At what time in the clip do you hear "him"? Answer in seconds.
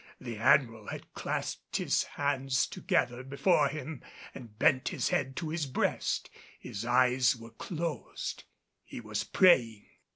3.67-4.01